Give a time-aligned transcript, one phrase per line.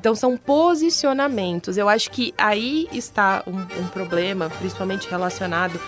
[0.00, 1.76] Então são posicionamentos.
[1.76, 5.78] Eu acho que aí está um, um problema, principalmente relacionado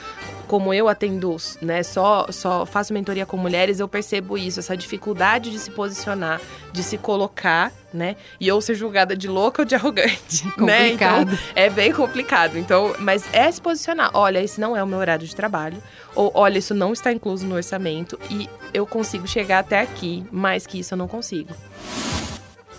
[0.46, 5.50] como eu atendo, né, só, só faço mentoria com mulheres, eu percebo isso, essa dificuldade
[5.50, 9.74] de se posicionar, de se colocar, né, e ou ser julgada de louca ou de
[9.74, 10.90] arrogante, né?
[10.90, 11.24] Então,
[11.54, 12.58] é bem complicado.
[12.58, 14.10] Então, mas é se posicionar.
[14.12, 15.82] Olha, esse não é o meu horário de trabalho,
[16.14, 20.66] ou olha, isso não está incluso no orçamento e eu consigo chegar até aqui, mais
[20.66, 21.54] que isso eu não consigo.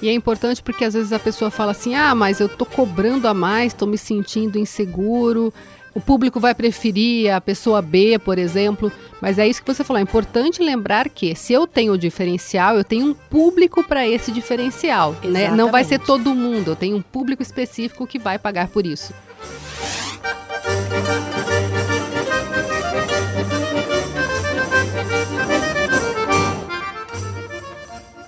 [0.04, 3.26] E é importante porque às vezes a pessoa fala assim: ah, mas eu tô cobrando
[3.26, 5.54] a mais, tô me sentindo inseguro,
[5.96, 10.00] o público vai preferir a pessoa B, por exemplo, mas é isso que você falou.
[10.00, 14.30] É importante lembrar que se eu tenho o diferencial, eu tenho um público para esse
[14.30, 15.16] diferencial.
[15.24, 15.50] Né?
[15.52, 19.14] Não vai ser todo mundo, eu tenho um público específico que vai pagar por isso.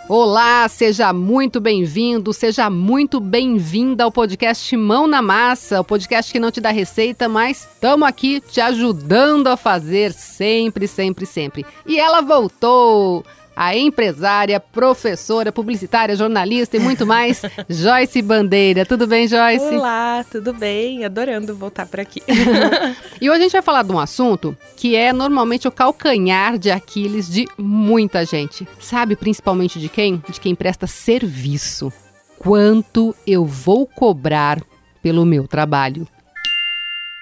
[0.07, 6.39] Olá, seja muito bem-vindo, seja muito bem-vinda ao podcast Mão na Massa, o podcast que
[6.39, 11.65] não te dá receita, mas estamos aqui te ajudando a fazer sempre, sempre, sempre.
[11.87, 13.25] E ela voltou!
[13.55, 18.85] A empresária, professora, publicitária, jornalista e muito mais, Joyce Bandeira.
[18.85, 19.75] Tudo bem, Joyce?
[19.75, 21.05] Olá, tudo bem?
[21.05, 22.21] Adorando voltar por aqui.
[23.21, 26.70] e hoje a gente vai falar de um assunto que é normalmente o calcanhar de
[26.70, 28.67] Aquiles de muita gente.
[28.79, 30.21] Sabe principalmente de quem?
[30.29, 31.91] De quem presta serviço.
[32.37, 34.62] Quanto eu vou cobrar
[35.01, 36.07] pelo meu trabalho?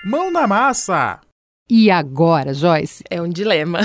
[0.03, 1.20] Mão na massa!
[1.69, 3.03] E agora, Joyce?
[3.09, 3.80] É um dilema.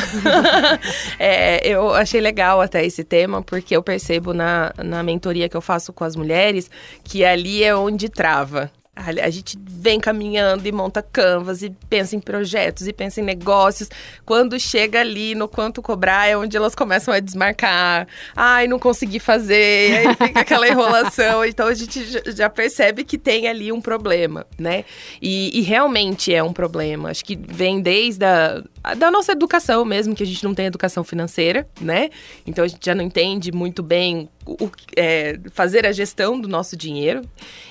[1.19, 5.61] é, eu achei legal até esse tema, porque eu percebo na, na mentoria que eu
[5.61, 6.69] faço com as mulheres
[7.05, 8.71] que ali é onde trava.
[8.99, 13.89] A gente vem caminhando e monta canvas e pensa em projetos e pensa em negócios.
[14.27, 18.09] Quando chega ali no quanto cobrar, é onde elas começam a desmarcar.
[18.35, 19.99] Ai, não consegui fazer.
[19.99, 21.45] Aí fica aquela enrolação.
[21.45, 24.85] Então a gente já percebe que tem ali um problema, né?
[25.23, 27.11] E, e realmente é um problema.
[27.11, 28.63] Acho que vem desde a
[28.97, 32.11] da nossa educação mesmo, que a gente não tem educação financeira, né?
[32.47, 36.77] Então a gente já não entende muito bem o, é, fazer a gestão do nosso
[36.77, 37.23] dinheiro.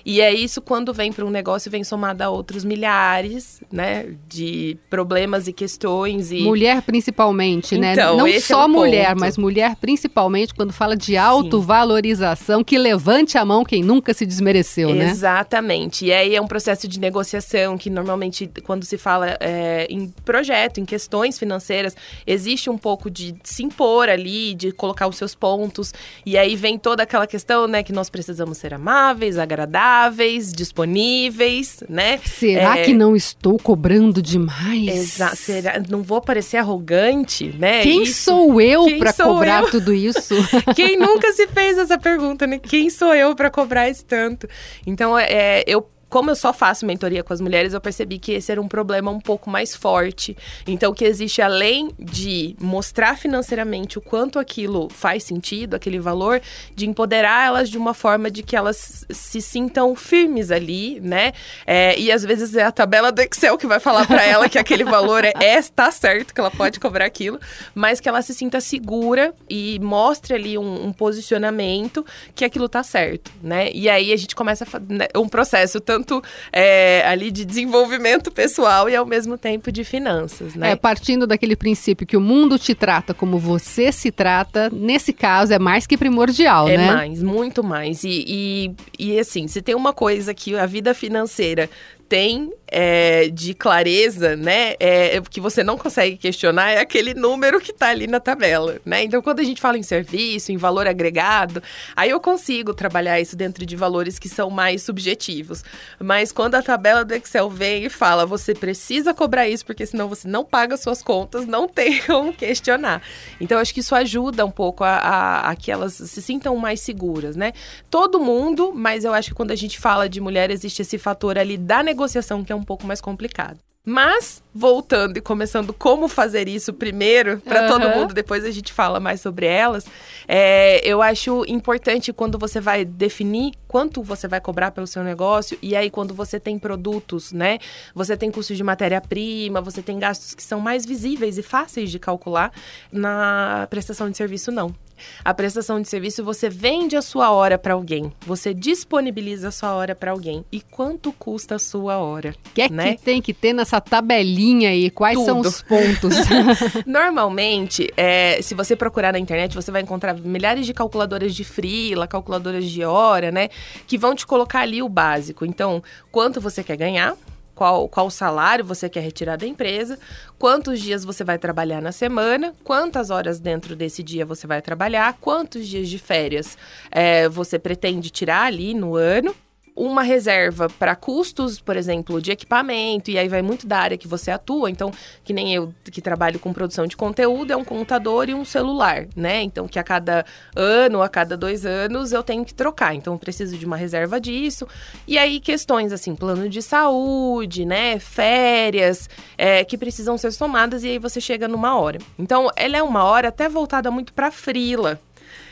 [0.05, 4.05] E é isso quando vem para um negócio, vem somado a outros milhares, né?
[4.27, 6.31] De problemas e questões.
[6.31, 6.41] E...
[6.41, 7.93] Mulher principalmente, né?
[7.93, 8.33] então, né?
[8.33, 13.63] Não só é mulher, mas mulher principalmente, quando fala de autovalorização, que levante a mão
[13.63, 15.09] quem nunca se desmereceu, né?
[15.09, 16.05] Exatamente.
[16.05, 20.79] E aí é um processo de negociação que normalmente, quando se fala é, em projeto,
[20.79, 25.93] em questões financeiras, existe um pouco de se impor ali, de colocar os seus pontos.
[26.25, 32.19] E aí vem toda aquela questão, né, que nós precisamos ser amáveis, agradáveis, disponíveis, né?
[32.25, 32.83] Será é...
[32.83, 34.87] que não estou cobrando demais?
[34.87, 35.35] Exato.
[35.35, 35.79] Será...
[35.87, 37.83] Não vou parecer arrogante, né?
[37.83, 38.23] Quem isso...
[38.23, 39.69] sou eu para cobrar eu?
[39.69, 40.33] tudo isso?
[40.75, 42.57] Quem nunca se fez essa pergunta, né?
[42.57, 44.47] Quem sou eu para cobrar isso tanto?
[44.85, 48.51] Então, é, eu como eu só faço mentoria com as mulheres, eu percebi que esse
[48.51, 50.37] era um problema um pouco mais forte.
[50.65, 56.41] Então, que existe além de mostrar financeiramente o quanto aquilo faz sentido, aquele valor,
[56.73, 61.33] de empoderar elas de uma forma de que elas se sintam firmes ali, né?
[61.65, 64.57] É, e às vezes é a tabela do Excel que vai falar para ela que
[64.57, 67.39] aquele valor é, é tá certo, que ela pode cobrar aquilo,
[67.75, 72.81] mas que ela se sinta segura e mostre ali um, um posicionamento que aquilo tá
[72.83, 73.69] certo, né?
[73.73, 78.89] E aí a gente começa né, um processo tanto tanto é, ali de desenvolvimento pessoal
[78.89, 80.71] e ao mesmo tempo de finanças, né?
[80.71, 85.53] É, partindo daquele princípio que o mundo te trata como você se trata, nesse caso
[85.53, 86.87] é mais que primordial, é né?
[86.87, 88.03] É mais, muito mais.
[88.03, 91.69] E, e, e assim, se tem uma coisa que a vida financeira
[92.09, 97.71] tem é, de clareza, né, é, que você não consegue questionar, é aquele número que
[97.71, 99.03] está ali na tabela, né?
[99.03, 101.63] Então, quando a gente fala em serviço, em valor agregado,
[101.95, 105.63] aí eu consigo trabalhar isso dentro de valores que são mais subjetivos.
[105.99, 110.09] Mas quando a tabela do Excel vem e fala, você precisa cobrar isso, porque senão
[110.09, 113.01] você não paga suas contas, não tem como questionar.
[113.39, 116.81] Então, acho que isso ajuda um pouco a, a, a que elas se sintam mais
[116.81, 117.53] seguras, né?
[117.89, 121.37] Todo mundo, mas eu acho que quando a gente fala de mulher, existe esse fator
[121.37, 123.59] ali da negociação negociação que é um pouco mais complicado.
[123.89, 127.67] Mas, voltando e começando como fazer isso primeiro, para uhum.
[127.69, 129.85] todo mundo, depois a gente fala mais sobre elas,
[130.27, 135.57] é, eu acho importante quando você vai definir quanto você vai cobrar pelo seu negócio,
[135.61, 137.59] e aí quando você tem produtos, né?
[137.95, 141.97] Você tem custos de matéria-prima, você tem gastos que são mais visíveis e fáceis de
[141.97, 142.51] calcular,
[142.91, 144.75] na prestação de serviço, não.
[145.23, 149.73] A prestação de serviço você vende a sua hora para alguém, você disponibiliza a sua
[149.73, 150.43] hora para alguém.
[150.51, 152.35] E quanto custa a sua hora?
[152.47, 152.95] O que é né?
[152.95, 154.89] que tem que ter nessa tabelinha aí?
[154.89, 155.25] Quais Tudo.
[155.25, 156.15] são os pontos?
[156.85, 162.07] Normalmente, é, se você procurar na internet, você vai encontrar milhares de calculadoras de freela,
[162.07, 163.49] calculadoras de hora, né?
[163.85, 165.45] Que vão te colocar ali o básico.
[165.45, 167.15] Então, quanto você quer ganhar?
[167.55, 169.97] Qual, qual salário você quer retirar da empresa,
[170.37, 175.17] quantos dias você vai trabalhar na semana, quantas horas dentro desse dia você vai trabalhar,
[175.19, 176.55] quantos dias de férias
[176.91, 179.33] é, você pretende tirar ali no ano
[179.77, 184.07] uma reserva para custos, por exemplo, de equipamento, e aí vai muito da área que
[184.07, 184.71] você atua.
[184.71, 184.91] Então,
[185.23, 189.07] que nem eu que trabalho com produção de conteúdo, é um computador e um celular,
[189.15, 189.43] né?
[189.43, 190.25] Então, que a cada
[190.55, 192.95] ano, a cada dois anos, eu tenho que trocar.
[192.95, 194.67] Então, eu preciso de uma reserva disso.
[195.07, 197.99] E aí, questões assim, plano de saúde, né?
[197.99, 199.07] Férias,
[199.37, 201.99] é, que precisam ser somadas, e aí você chega numa hora.
[202.17, 204.99] Então, ela é uma hora até voltada muito para frila,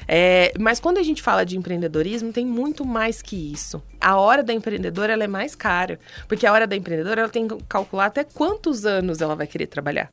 [0.08, 3.82] é, mas quando a gente fala de empreendedorismo, tem muito mais que isso.
[4.00, 7.48] A hora da empreendedora ela é mais cara, porque a hora da empreendedora ela tem
[7.48, 10.10] que calcular até quantos anos ela vai querer trabalhar,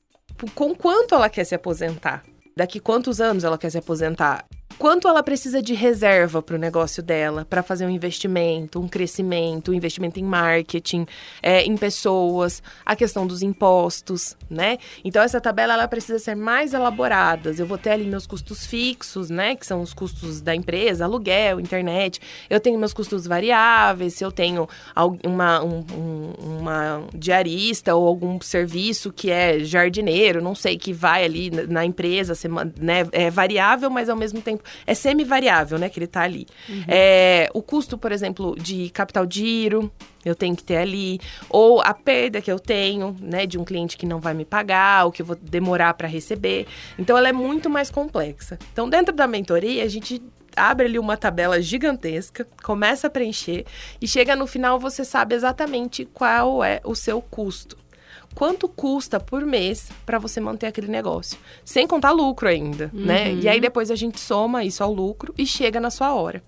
[0.55, 2.23] com quanto ela quer se aposentar,
[2.57, 4.45] daqui quantos anos ela quer se aposentar
[4.79, 9.71] quanto ela precisa de reserva para o negócio dela, para fazer um investimento, um crescimento,
[9.71, 11.07] um investimento em marketing,
[11.43, 14.79] é, em pessoas, a questão dos impostos, né?
[15.05, 17.55] Então essa tabela ela precisa ser mais elaborada.
[17.57, 19.57] Eu vou ter ali meus custos fixos, né?
[19.57, 22.21] Que são os custos da empresa, aluguel, internet.
[22.49, 24.69] Eu tenho meus custos variáveis, se eu tenho
[25.25, 25.85] uma, um,
[26.39, 32.35] uma diarista ou algum serviço que é jardineiro, não sei, que vai ali na empresa,
[32.77, 33.07] né?
[33.13, 35.89] É variável, mas ao mesmo tempo é semi-variável, né?
[35.89, 36.47] Que ele tá ali.
[36.69, 36.85] Uhum.
[36.89, 39.93] É, o custo, por exemplo, de capital de giro,
[40.25, 41.21] eu tenho que ter ali.
[41.51, 43.47] Ou a perda que eu tenho, né?
[43.47, 46.67] De um cliente que não vai me pagar, ou que eu vou demorar para receber.
[46.99, 48.59] Então, ela é muito mais complexa.
[48.73, 50.23] Então, dentro da mentoria, a gente
[50.57, 53.65] abre ali uma tabela gigantesca, começa a preencher
[54.01, 57.82] e chega no final você sabe exatamente qual é o seu custo
[58.35, 61.39] quanto custa por mês para você manter aquele negócio.
[61.65, 63.05] Sem contar lucro ainda, uhum.
[63.05, 63.33] né?
[63.35, 66.43] E aí depois a gente soma isso ao lucro e chega na sua hora.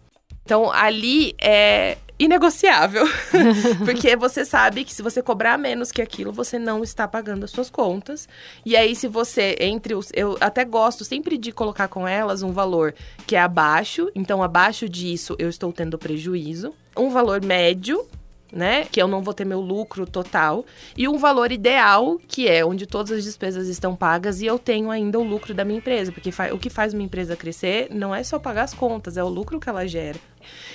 [0.45, 3.05] Então ali é inegociável,
[3.85, 7.51] porque você sabe que se você cobrar menos que aquilo, você não está pagando as
[7.51, 8.29] suas contas.
[8.65, 12.53] E aí se você entre os eu até gosto sempre de colocar com elas um
[12.53, 12.95] valor
[13.27, 18.07] que é abaixo, então abaixo disso eu estou tendo prejuízo, um valor médio
[18.53, 18.85] né?
[18.85, 20.65] Que eu não vou ter meu lucro total.
[20.97, 24.91] E um valor ideal, que é onde todas as despesas estão pagas e eu tenho
[24.91, 26.13] ainda o lucro da minha empresa.
[26.13, 29.29] Porque o que faz uma empresa crescer não é só pagar as contas, é o
[29.29, 30.19] lucro que ela gera.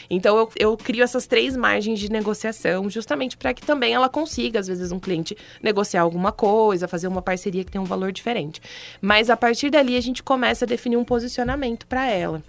[0.09, 4.59] Então eu, eu crio essas três margens de negociação, justamente para que também ela consiga,
[4.59, 8.61] às vezes, um cliente negociar alguma coisa, fazer uma parceria que tem um valor diferente.
[9.01, 12.43] Mas a partir dali a gente começa a definir um posicionamento para ela.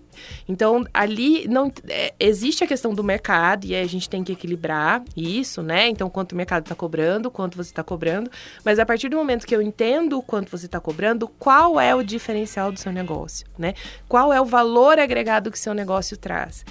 [0.48, 5.02] Então, ali não é, existe a questão do mercado e a gente tem que equilibrar
[5.16, 5.88] isso, né?
[5.88, 8.30] Então, quanto o mercado está cobrando, quanto você está cobrando.
[8.64, 12.02] Mas a partir do momento que eu entendo quanto você está cobrando, qual é o
[12.02, 13.74] diferencial do seu negócio, né?
[14.08, 16.64] Qual é o valor agregado que seu negócio traz?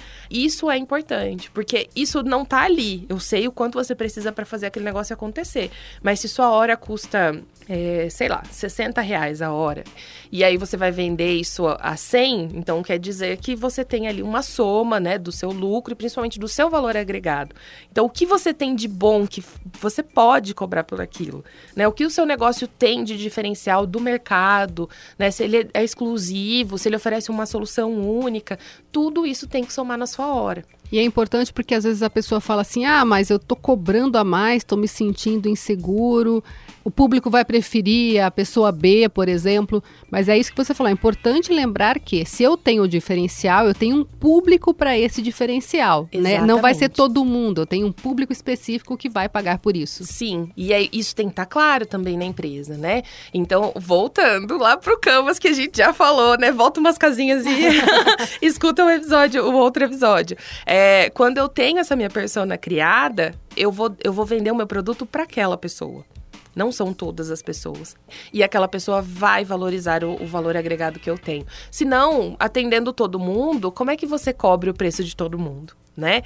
[0.44, 3.04] Isso é importante, porque isso não está ali.
[3.08, 5.70] Eu sei o quanto você precisa para fazer aquele negócio acontecer.
[6.02, 7.38] Mas se sua hora custa
[7.72, 9.84] é, sei lá, 60 reais a hora,
[10.32, 14.24] e aí você vai vender isso a 100, então quer dizer que você tem ali
[14.24, 17.54] uma soma, né, do seu lucro e principalmente do seu valor agregado.
[17.90, 19.44] Então, o que você tem de bom que
[19.80, 21.44] você pode cobrar por aquilo,
[21.76, 21.86] né?
[21.86, 25.30] O que o seu negócio tem de diferencial do mercado, né?
[25.30, 28.58] Se ele é exclusivo, se ele oferece uma solução única,
[28.90, 30.64] tudo isso tem que somar na sua hora.
[30.92, 34.18] E é importante porque às vezes a pessoa fala assim: ah, mas eu tô cobrando
[34.18, 36.42] a mais, tô me sentindo inseguro,
[36.90, 39.82] o público vai preferir a pessoa B, por exemplo.
[40.10, 40.90] Mas é isso que você falou.
[40.90, 45.22] É importante lembrar que se eu tenho o diferencial, eu tenho um público para esse
[45.22, 46.08] diferencial.
[46.12, 46.40] Né?
[46.40, 50.04] Não vai ser todo mundo, eu tenho um público específico que vai pagar por isso.
[50.04, 53.02] Sim, e é, isso tem que estar tá claro também na empresa, né?
[53.32, 56.50] Então, voltando lá pro Canvas que a gente já falou, né?
[56.50, 57.50] Volta umas casinhas e
[58.44, 60.36] escuta o um episódio, o outro episódio.
[60.66, 64.66] É, quando eu tenho essa minha persona criada, eu vou, eu vou vender o meu
[64.66, 66.04] produto para aquela pessoa.
[66.54, 67.96] Não são todas as pessoas.
[68.32, 71.46] E aquela pessoa vai valorizar o, o, valor agregado que eu tenho.
[71.70, 75.74] Se não, atendendo todo mundo, como é que você cobre o preço de todo mundo?
[75.96, 76.22] Né?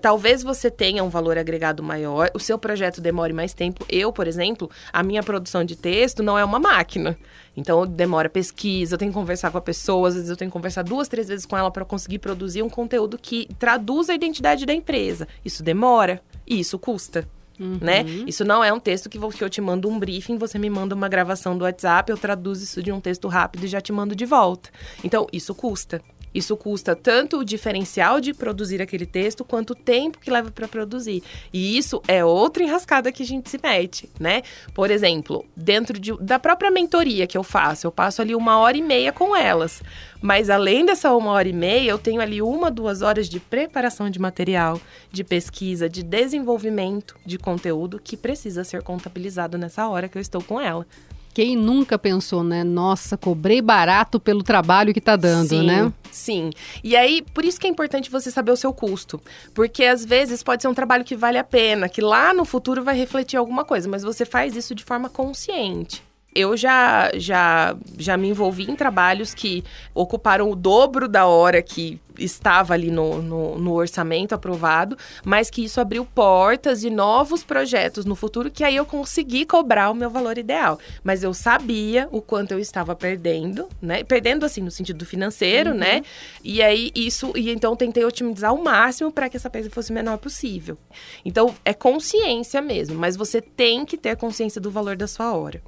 [0.00, 3.84] Talvez você tenha um valor agregado maior, o seu projeto demore mais tempo.
[3.88, 7.16] Eu, por exemplo, a minha produção de texto não é uma máquina.
[7.56, 10.52] Então demora pesquisa, eu tenho que conversar com a pessoa, às vezes eu tenho que
[10.52, 14.66] conversar duas, três vezes com ela para conseguir produzir um conteúdo que traduza a identidade
[14.66, 15.28] da empresa.
[15.44, 17.28] Isso demora e isso custa.
[17.62, 17.78] Uhum.
[17.80, 18.04] Né?
[18.26, 20.94] Isso não é um texto que, que eu te mando um briefing, você me manda
[20.94, 24.16] uma gravação do WhatsApp, eu traduzo isso de um texto rápido e já te mando
[24.16, 24.68] de volta.
[25.04, 26.02] Então, isso custa.
[26.34, 30.66] Isso custa tanto o diferencial de produzir aquele texto, quanto o tempo que leva para
[30.66, 31.22] produzir.
[31.52, 34.42] E isso é outra enrascada que a gente se mete, né?
[34.74, 38.76] Por exemplo, dentro de, da própria mentoria que eu faço, eu passo ali uma hora
[38.76, 39.82] e meia com elas.
[40.20, 44.08] Mas além dessa uma hora e meia, eu tenho ali uma, duas horas de preparação
[44.08, 50.16] de material, de pesquisa, de desenvolvimento de conteúdo que precisa ser contabilizado nessa hora que
[50.16, 50.86] eu estou com ela.
[51.34, 52.62] Quem nunca pensou, né?
[52.62, 55.92] Nossa, cobrei barato pelo trabalho que tá dando, sim, né?
[56.10, 56.50] Sim.
[56.84, 59.20] E aí, por isso que é importante você saber o seu custo.
[59.54, 62.84] Porque às vezes pode ser um trabalho que vale a pena, que lá no futuro
[62.84, 66.02] vai refletir alguma coisa, mas você faz isso de forma consciente.
[66.34, 69.62] Eu já, já, já me envolvi em trabalhos que
[69.94, 75.64] ocuparam o dobro da hora que estava ali no, no, no, orçamento aprovado, mas que
[75.64, 80.10] isso abriu portas de novos projetos no futuro, que aí eu consegui cobrar o meu
[80.10, 80.78] valor ideal.
[81.02, 84.04] Mas eu sabia o quanto eu estava perdendo, né?
[84.04, 85.76] Perdendo assim no sentido financeiro, uhum.
[85.76, 86.02] né?
[86.42, 89.94] E aí isso, e então tentei otimizar ao máximo para que essa perda fosse o
[89.94, 90.76] menor possível.
[91.24, 95.62] Então é consciência mesmo, mas você tem que ter consciência do valor da sua hora.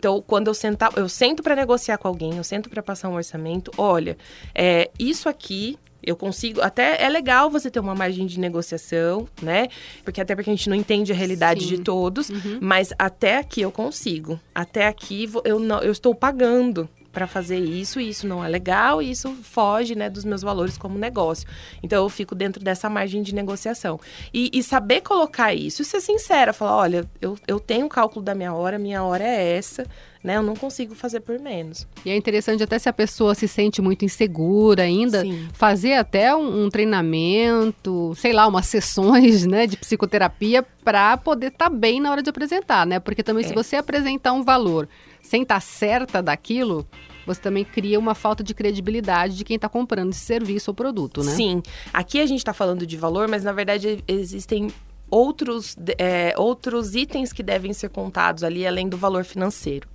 [0.00, 3.14] Então quando eu sentar, eu sento para negociar com alguém, eu sento para passar um
[3.14, 4.16] orçamento, olha,
[4.54, 6.62] é, isso aqui eu consigo.
[6.62, 9.68] Até é legal você ter uma margem de negociação, né?
[10.02, 11.76] Porque até porque a gente não entende a realidade Sim.
[11.76, 12.30] de todos.
[12.30, 12.58] Uhum.
[12.62, 14.40] Mas até aqui eu consigo.
[14.54, 19.02] Até aqui eu, não, eu estou pagando para fazer isso e isso não é legal
[19.02, 21.46] e isso foge né, dos meus valores como negócio.
[21.82, 24.00] Então eu fico dentro dessa margem de negociação.
[24.32, 28.24] E, e saber colocar isso e ser sincera, falar, olha, eu, eu tenho o cálculo
[28.24, 29.86] da minha hora, minha hora é essa
[30.22, 30.36] né?
[30.36, 31.86] Eu não consigo fazer por menos.
[32.04, 35.48] E é interessante até se a pessoa se sente muito insegura ainda, Sim.
[35.52, 41.70] fazer até um, um, treinamento, sei lá, umas sessões, né, de psicoterapia para poder estar
[41.70, 43.00] tá bem na hora de apresentar, né?
[43.00, 43.48] Porque também é.
[43.48, 44.88] se você apresentar um valor
[45.22, 46.86] sem estar tá certa daquilo,
[47.26, 51.22] você também cria uma falta de credibilidade de quem está comprando esse serviço ou produto,
[51.22, 51.32] né?
[51.32, 51.62] Sim.
[51.92, 54.70] Aqui a gente está falando de valor, mas na verdade existem
[55.10, 59.88] outros, é, outros itens que devem ser contados ali, além do valor financeiro.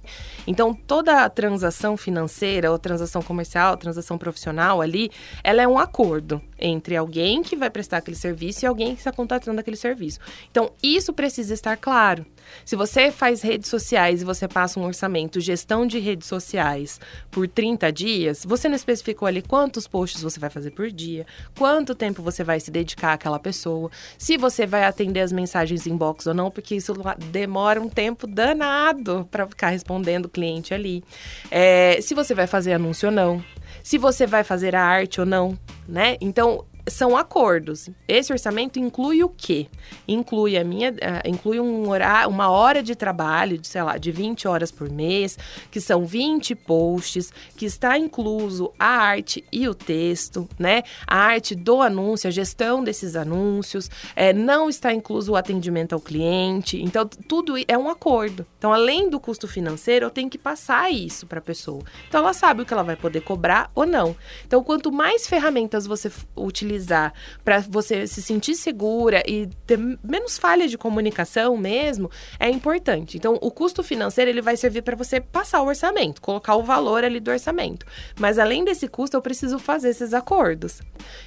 [0.46, 5.10] Então, toda transação financeira, ou transação comercial, transação profissional ali,
[5.44, 9.12] ela é um acordo entre alguém que vai prestar aquele serviço e alguém que está
[9.12, 10.20] contratando aquele serviço.
[10.50, 12.26] Então, isso precisa estar claro.
[12.64, 17.00] Se você faz redes sociais e você passa um orçamento, gestão de redes sociais
[17.32, 21.26] por 30 dias, você não especificou ali quantos posts você vai fazer por dia,
[21.58, 26.28] quanto tempo você vai se dedicar àquela pessoa, se você vai atender as mensagens inbox
[26.28, 26.94] ou não, porque isso
[27.32, 31.04] demora um tempo danado para ficar respondendo o cliente ali.
[31.52, 33.44] É, se você vai fazer anúncio ou não,
[33.86, 35.56] se você vai fazer a arte ou não,
[35.88, 36.18] né?
[36.20, 37.90] Então, são acordos.
[38.08, 39.68] Esse orçamento inclui o quê?
[40.08, 44.12] Inclui a minha, uh, inclui um horário, uma hora de trabalho, de, sei lá, de
[44.12, 45.38] 20 horas por mês,
[45.72, 50.84] que são 20 posts, que está incluso a arte e o texto, né?
[51.08, 56.00] A arte do anúncio, a gestão desses anúncios, é, não está incluso o atendimento ao
[56.02, 56.82] cliente.
[56.82, 58.46] Então, tudo é um acordo.
[58.58, 61.84] Então, além do custo financeiro, eu tenho que passar isso para a pessoa.
[62.08, 64.16] Então, ela sabe o que ela vai poder cobrar ou não.
[64.46, 67.14] Então, quanto mais ferramentas você utiliza utilizar
[67.44, 73.18] para você se sentir segura e ter menos falha de comunicação mesmo, é importante.
[73.18, 77.04] Então, o custo financeiro ele vai servir para você passar o orçamento, colocar o valor
[77.04, 77.86] ali do orçamento.
[78.20, 80.82] Mas além desse custo, eu preciso fazer esses acordos.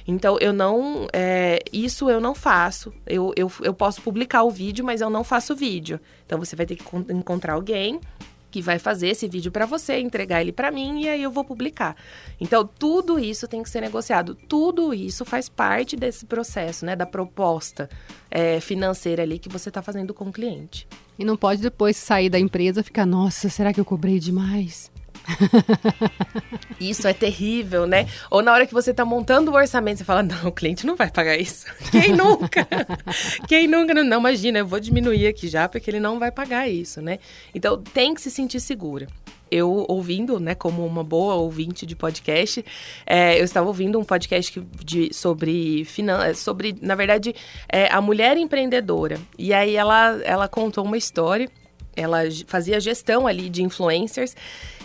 [0.07, 1.07] Então, eu não.
[1.11, 2.93] É, isso eu não faço.
[3.05, 5.99] Eu, eu, eu posso publicar o vídeo, mas eu não faço vídeo.
[6.25, 7.99] Então, você vai ter que encontrar alguém
[8.51, 11.43] que vai fazer esse vídeo para você, entregar ele para mim e aí eu vou
[11.43, 11.95] publicar.
[12.39, 14.35] Então, tudo isso tem que ser negociado.
[14.35, 17.89] Tudo isso faz parte desse processo, né, da proposta
[18.29, 20.87] é, financeira ali que você está fazendo com o cliente.
[21.17, 24.89] E não pode depois sair da empresa ficar, nossa, será que eu cobrei demais?
[26.79, 28.07] Isso é terrível, né?
[28.29, 30.95] Ou na hora que você está montando o orçamento, você fala: não, o cliente não
[30.95, 31.65] vai pagar isso.
[31.91, 32.67] Quem nunca?
[33.47, 33.93] Quem nunca?
[33.93, 37.19] Não, não, imagina, eu vou diminuir aqui já, porque ele não vai pagar isso, né?
[37.53, 39.07] Então tem que se sentir segura
[39.51, 42.63] eu ouvindo, né, como uma boa ouvinte de podcast,
[43.05, 47.33] é, eu estava ouvindo um podcast de, sobre finanças, sobre, na verdade,
[47.67, 49.19] é, a mulher empreendedora.
[49.37, 51.49] E aí ela, ela contou uma história,
[51.99, 54.35] ela fazia gestão ali de influencers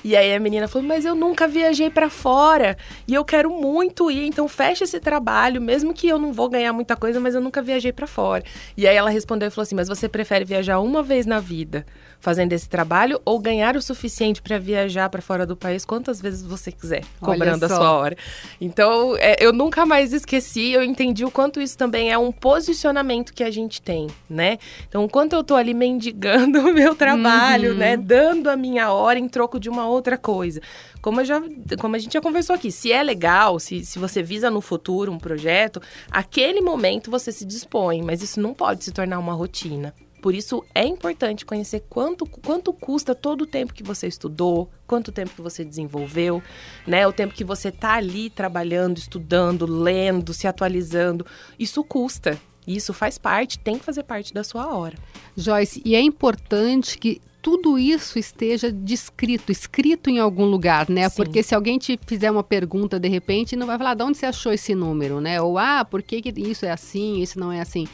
[0.04, 2.76] e aí a menina falou: Mas eu nunca viajei para fora
[3.08, 6.74] e eu quero muito ir, então fecha esse trabalho, mesmo que eu não vou ganhar
[6.74, 8.44] muita coisa, mas eu nunca viajei para fora.
[8.76, 11.86] E aí ela respondeu e falou assim: Mas você prefere viajar uma vez na vida
[12.24, 16.42] fazendo esse trabalho ou ganhar o suficiente para viajar para fora do país quantas vezes
[16.42, 18.16] você quiser, cobrando a sua hora?
[18.58, 23.34] Então é, eu nunca mais esqueci, eu entendi o quanto isso também é um posicionamento
[23.34, 24.58] que a gente tem, né?
[24.88, 27.78] Então, enquanto eu tô ali mendigando o meu trabalho, uhum.
[27.78, 30.62] né, dando a minha hora em troco de uma outra coisa.
[31.02, 31.42] Como, já,
[31.78, 35.12] como a gente já conversou aqui, se é legal, se, se você visa no futuro
[35.12, 39.92] um projeto, aquele momento você se dispõe, mas isso não pode se tornar uma rotina.
[40.24, 45.12] Por isso é importante conhecer quanto, quanto custa todo o tempo que você estudou, quanto
[45.12, 46.42] tempo que você desenvolveu,
[46.86, 47.06] né?
[47.06, 51.26] O tempo que você tá ali trabalhando, estudando, lendo, se atualizando.
[51.58, 52.40] Isso custa.
[52.66, 54.96] Isso faz parte, tem que fazer parte da sua hora.
[55.36, 61.06] Joyce, e é importante que tudo isso esteja descrito, escrito em algum lugar, né?
[61.10, 61.16] Sim.
[61.16, 64.24] Porque se alguém te fizer uma pergunta de repente, não vai falar de onde você
[64.24, 65.38] achou esse número, né?
[65.42, 67.86] Ou ah, por que, que isso é assim, isso não é assim?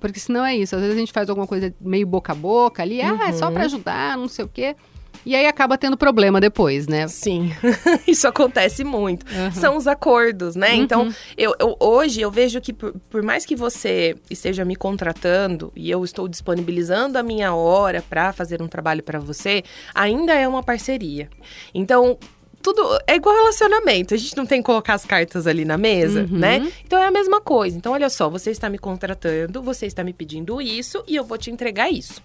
[0.00, 0.74] Porque senão é isso.
[0.74, 3.18] Às vezes a gente faz alguma coisa meio boca a boca ali, uhum.
[3.20, 3.66] ah, é só para uhum.
[3.66, 4.76] ajudar, não sei o quê.
[5.26, 7.06] E aí acaba tendo problema depois, né?
[7.08, 7.50] Sim,
[8.06, 9.26] isso acontece muito.
[9.30, 9.52] Uhum.
[9.52, 10.74] São os acordos, né?
[10.74, 10.82] Uhum.
[10.82, 15.72] Então, eu, eu, hoje eu vejo que por, por, mais que você esteja me contratando
[15.74, 19.62] e eu estou disponibilizando a minha hora para fazer um trabalho para você,
[19.94, 21.28] ainda é uma parceria.
[21.74, 22.16] Então,
[22.72, 24.14] tudo é igual relacionamento.
[24.14, 26.38] A gente não tem que colocar as cartas ali na mesa, uhum.
[26.38, 26.72] né?
[26.84, 27.76] Então é a mesma coisa.
[27.76, 31.38] Então, olha só, você está me contratando, você está me pedindo isso e eu vou
[31.38, 32.22] te entregar isso.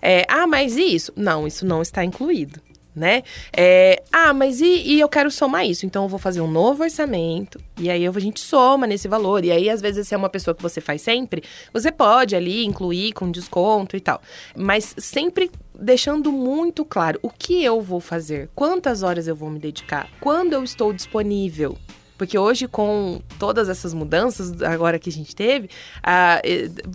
[0.00, 1.12] É, ah, mas isso?
[1.16, 2.60] Não, isso não está incluído
[2.98, 3.22] né?
[3.56, 5.86] É, ah, mas e, e, eu quero somar isso?
[5.86, 9.44] Então eu vou fazer um novo orçamento e aí a gente soma nesse valor.
[9.44, 12.64] E aí, às vezes, se é uma pessoa que você faz sempre, você pode ali
[12.64, 14.20] incluir com desconto e tal.
[14.56, 19.60] Mas sempre deixando muito claro o que eu vou fazer, quantas horas eu vou me
[19.60, 21.78] dedicar, quando eu estou disponível.
[22.18, 25.70] Porque hoje, com todas essas mudanças agora que a gente teve,
[26.02, 26.42] a,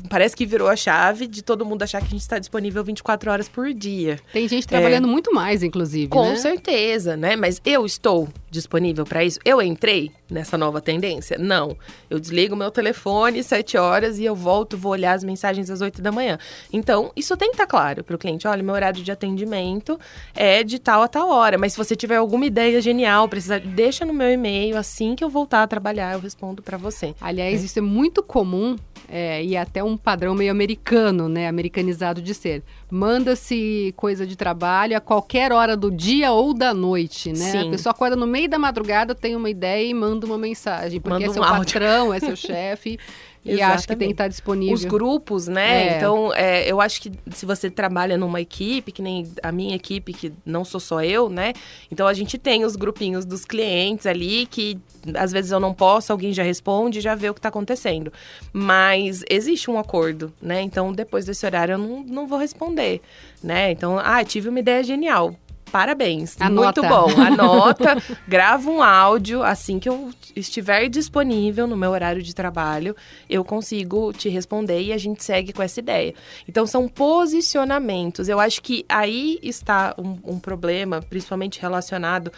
[0.09, 3.31] parece que virou a chave de todo mundo achar que a gente está disponível 24
[3.31, 4.19] horas por dia.
[4.33, 6.09] Tem gente trabalhando é, muito mais, inclusive.
[6.09, 6.35] Com né?
[6.35, 7.37] certeza, né?
[7.37, 9.39] Mas eu estou disponível para isso?
[9.43, 11.37] Eu entrei nessa nova tendência?
[11.37, 11.75] Não.
[12.09, 16.01] Eu desligo meu telefone 7 horas e eu volto, vou olhar as mensagens às 8
[16.01, 16.37] da manhã.
[16.71, 18.47] Então, isso tem que estar tá claro para o cliente.
[18.47, 19.99] Olha, meu horário de atendimento
[20.35, 21.57] é de tal a tal hora.
[21.57, 24.77] Mas se você tiver alguma ideia genial, precisa, deixa no meu e-mail.
[24.77, 27.15] Assim que eu voltar a trabalhar, eu respondo para você.
[27.19, 27.65] Aliás, é.
[27.65, 28.77] isso é muito comum
[29.09, 31.47] é, e até um padrão meio americano, né?
[31.47, 32.63] Americanizado de ser.
[32.89, 37.51] Manda-se coisa de trabalho a qualquer hora do dia ou da noite, né?
[37.51, 37.67] Sim.
[37.67, 40.99] A pessoa acorda no meio da madrugada, tem uma ideia e manda uma mensagem.
[40.99, 41.59] Porque manda é seu áudio.
[41.59, 42.99] patrão, é seu chefe.
[43.45, 44.73] E acho que tem que estar disponível.
[44.73, 45.87] Os grupos, né?
[45.87, 45.97] É.
[45.97, 50.13] Então, é, eu acho que se você trabalha numa equipe, que nem a minha equipe,
[50.13, 51.53] que não sou só eu, né?
[51.91, 54.79] Então, a gente tem os grupinhos dos clientes ali, que
[55.15, 58.11] às vezes eu não posso, alguém já responde, já vê o que está acontecendo.
[58.53, 60.61] Mas existe um acordo, né?
[60.61, 63.01] Então, depois desse horário, eu não, não vou responder,
[63.43, 63.71] né?
[63.71, 65.35] Então, ah, tive uma ideia genial
[65.73, 66.39] parabéns.
[66.39, 66.83] Anota.
[66.83, 67.19] Muito bom.
[67.19, 67.97] Anota,
[68.29, 72.95] grava um áudio assim que eu estiver disponível no meu horário de trabalho,
[73.27, 76.13] eu consigo te responder e a gente segue com essa ideia.
[76.47, 78.29] Então são posicionamentos.
[78.29, 82.31] Eu acho que aí está um, um problema, principalmente relacionado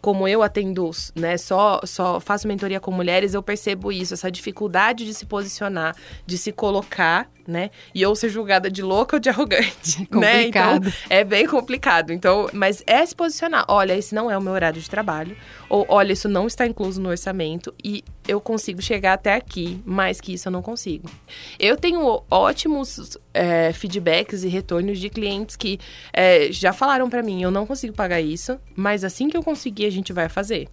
[0.00, 5.04] como eu atendo, né, só, só faço mentoria com mulheres, eu percebo isso, essa dificuldade
[5.04, 9.28] de se posicionar, de se colocar, né, e ou ser julgada de louca ou de
[9.28, 10.42] arrogante, é né?
[10.44, 12.12] Então, é bem complicado.
[12.12, 13.64] Então, mas é se posicionar.
[13.68, 15.36] Olha, esse não é o meu horário de trabalho,
[15.68, 20.20] ou olha, isso não está incluso no orçamento e eu consigo chegar até aqui, mais
[20.20, 21.10] que isso eu não consigo.
[21.58, 25.80] Eu tenho ótimos é, feedbacks e retornos de clientes que
[26.12, 29.86] é, já falaram para mim, eu não consigo pagar isso, mas assim que eu conseguir
[29.86, 30.68] a gente vai fazer.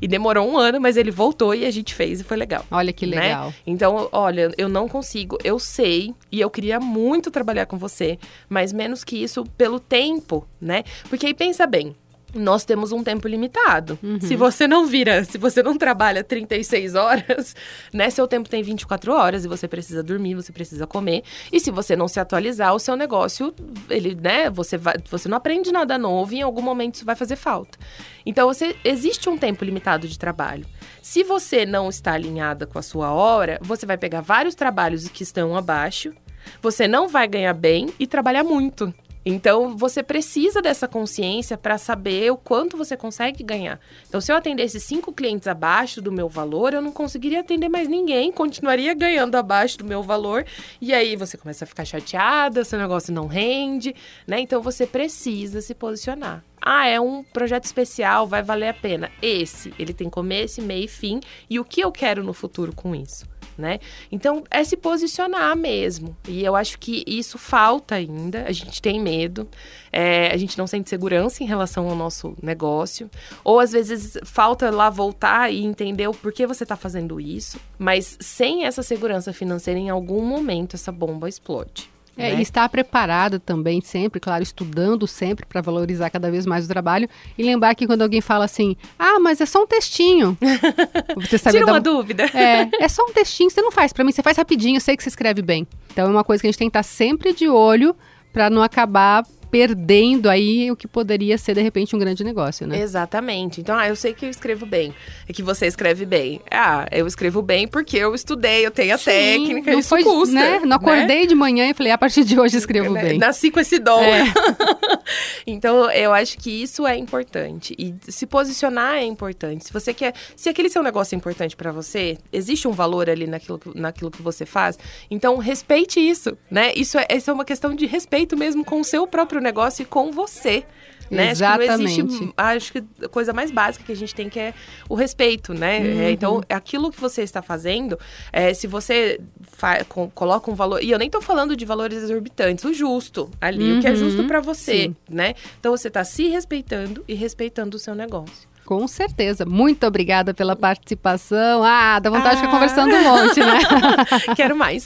[0.00, 2.64] E demorou um ano, mas ele voltou e a gente fez e foi legal.
[2.70, 3.20] Olha que né?
[3.20, 3.46] legal.
[3.48, 3.54] Né?
[3.66, 8.18] Então, olha, eu não consigo, eu sei e eu queria muito trabalhar com você,
[8.48, 10.84] mas menos que isso pelo tempo, né?
[11.08, 11.96] Porque aí pensa bem,
[12.34, 13.98] nós temos um tempo limitado.
[14.02, 14.20] Uhum.
[14.20, 17.56] Se você não vira, se você não trabalha 36 horas,
[17.92, 18.10] né?
[18.10, 21.22] Seu tempo tem 24 horas e você precisa dormir, você precisa comer.
[21.52, 23.54] E se você não se atualizar, o seu negócio,
[23.88, 24.50] ele, né?
[24.50, 27.78] Você, vai, você não aprende nada novo e em algum momento isso vai fazer falta.
[28.26, 30.66] Então, você, existe um tempo limitado de trabalho.
[31.00, 35.22] Se você não está alinhada com a sua hora, você vai pegar vários trabalhos que
[35.22, 36.12] estão abaixo,
[36.60, 38.92] você não vai ganhar bem e trabalhar muito.
[39.30, 43.78] Então, você precisa dessa consciência para saber o quanto você consegue ganhar.
[44.08, 47.86] Então, se eu atendesse cinco clientes abaixo do meu valor, eu não conseguiria atender mais
[47.88, 50.46] ninguém, continuaria ganhando abaixo do meu valor.
[50.80, 53.94] E aí você começa a ficar chateada, seu negócio não rende,
[54.26, 54.40] né?
[54.40, 56.42] Então, você precisa se posicionar.
[56.62, 59.10] Ah, é um projeto especial, vai valer a pena.
[59.20, 61.20] Esse, ele tem começo, meio e fim.
[61.50, 63.26] E o que eu quero no futuro com isso?
[63.58, 63.80] Né?
[64.10, 66.16] Então, é se posicionar mesmo.
[66.28, 68.44] E eu acho que isso falta ainda.
[68.46, 69.48] A gente tem medo,
[69.92, 73.10] é, a gente não sente segurança em relação ao nosso negócio.
[73.42, 77.58] Ou às vezes falta lá voltar e entender o porquê você está fazendo isso.
[77.76, 81.90] Mas sem essa segurança financeira, em algum momento essa bomba explode.
[82.18, 82.38] É, né?
[82.38, 87.08] e estar preparado também sempre, claro, estudando sempre para valorizar cada vez mais o trabalho
[87.38, 90.36] e lembrar que quando alguém fala assim, ah, mas é só um textinho.
[91.16, 92.24] você saber Tira uma um- dúvida.
[92.34, 94.96] É, é só um textinho, você não faz pra mim, você faz rapidinho, eu sei
[94.96, 95.66] que você escreve bem.
[95.92, 97.94] Então é uma coisa que a gente tem que estar sempre de olho
[98.32, 102.80] pra não acabar perdendo aí o que poderia ser de repente um grande negócio, né?
[102.80, 103.60] Exatamente.
[103.60, 104.94] Então, ah, eu sei que eu escrevo bem.
[105.28, 106.40] É que você escreve bem.
[106.50, 110.02] Ah, eu escrevo bem porque eu estudei, eu tenho a Sim, técnica, não isso foi,
[110.04, 110.34] custa.
[110.34, 110.60] né?
[110.64, 113.02] Não acordei de manhã e falei, a partir de hoje escrevo Né?
[113.02, 113.18] bem.
[113.18, 114.02] Nasci com esse dom.
[114.02, 114.24] É.
[115.46, 117.74] então, eu acho que isso é importante.
[117.78, 119.64] E se posicionar é importante.
[119.66, 120.14] Se você quer.
[120.36, 124.10] Se aquele seu negócio é importante pra você, existe um valor ali naquilo que, naquilo
[124.10, 124.78] que você faz.
[125.10, 126.72] Então, respeite isso, né?
[126.74, 129.84] Isso é, isso é uma questão de respeito mesmo com o seu próprio negócio e
[129.86, 130.64] com você.
[131.10, 131.30] Né?
[131.30, 132.00] Acho que não Exatamente.
[132.02, 132.32] existe.
[132.36, 134.52] Acho que a coisa mais básica que a gente tem que é
[134.90, 135.78] o respeito, né?
[135.78, 136.00] Uhum.
[136.02, 137.98] É, então, aquilo que você está fazendo,
[138.30, 139.18] é, se você
[139.56, 140.82] fa- co- coloca um valor.
[140.84, 143.96] E eu nem tô falando de valores exorbitantes, o justo ali, o que é Uhum,
[143.96, 144.96] justo pra você, sim.
[145.08, 145.32] né?
[145.58, 148.46] Então você tá se respeitando e respeitando o seu negócio.
[148.66, 149.46] Com certeza.
[149.46, 151.64] Muito obrigada pela participação.
[151.64, 152.52] Ah, dá vontade de ficar Ah.
[152.54, 153.58] conversando um monte, né?
[154.36, 154.84] Quero mais.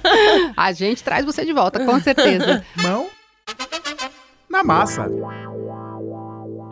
[0.56, 2.64] A gente traz você de volta, com certeza.
[2.82, 3.07] Mão
[4.50, 5.08] na massa.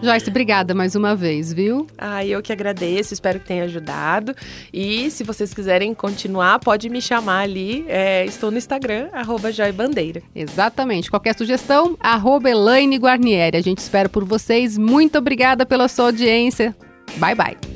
[0.03, 1.87] Joyce, obrigada mais uma vez, viu?
[1.97, 4.35] Ah, eu que agradeço, espero que tenha ajudado.
[4.73, 7.85] E se vocês quiserem continuar, pode me chamar ali.
[7.89, 10.23] é, estou no Instagram, arroba joibandeira.
[10.35, 11.11] Exatamente.
[11.11, 13.57] Qualquer sugestão, arroba Elaine Guarnieri.
[13.57, 14.77] A gente espera por vocês.
[14.77, 16.77] Muito obrigada pela sua audiência.
[17.19, 17.76] Bye, bye.